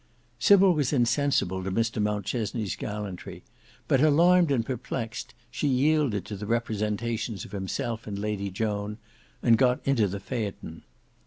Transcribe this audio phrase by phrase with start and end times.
[0.39, 3.43] Sybil was insensible to Mr Mountchesney's gallantry,
[3.87, 8.97] but alarmed and perplexed, she yielded to the representations of himself and Lady Joan,
[9.43, 10.81] and got into the phaeton.